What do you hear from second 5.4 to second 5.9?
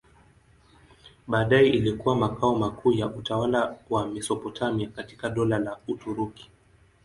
la